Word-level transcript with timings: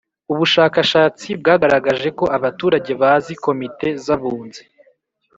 Ubushakashatsi 0.31 1.27
bwagaragaje 1.39 2.09
ko 2.19 2.25
abaturage 2.37 2.91
bazi 3.01 3.33
Komite 3.43 3.87
z’Abunzi 4.05 4.63